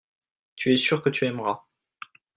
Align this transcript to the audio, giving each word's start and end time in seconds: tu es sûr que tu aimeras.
tu 0.55 0.71
es 0.73 0.77
sûr 0.77 1.03
que 1.03 1.09
tu 1.11 1.25
aimeras. 1.25 1.63